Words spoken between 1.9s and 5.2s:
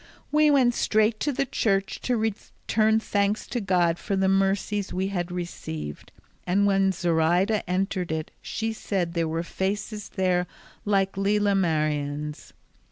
to return thanks to God for the mercies we